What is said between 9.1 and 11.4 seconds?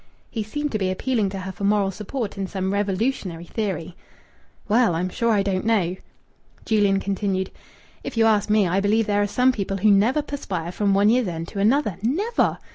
are some people who never perspire from one year's